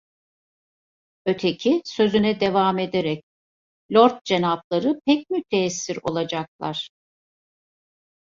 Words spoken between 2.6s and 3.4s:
ederek: